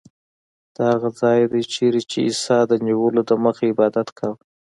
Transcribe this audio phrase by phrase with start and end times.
[0.75, 4.37] دا هغه ځای دی چیرې چې عیسی د نیولو دمخه عبادت کاوه.